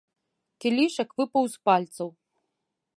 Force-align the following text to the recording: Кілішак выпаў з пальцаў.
Кілішак 0.65 1.09
выпаў 1.21 1.43
з 1.57 1.63
пальцаў. 1.71 2.07